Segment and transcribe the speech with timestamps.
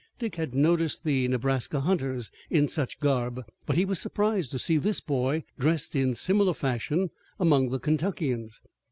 [0.17, 4.77] Dick had noticed the Nebraska hunters in such garb, but he was surprised to see
[4.77, 8.61] this boy dressed in similar fashion among the Kentuckians.